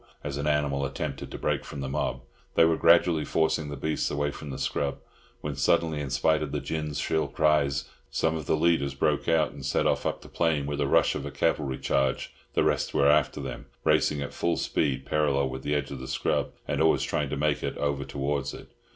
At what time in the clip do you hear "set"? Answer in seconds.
9.63-9.85